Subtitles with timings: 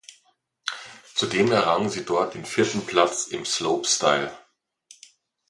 [1.13, 4.35] Zudem errang sie dort den vierten Platz im Slopestyle.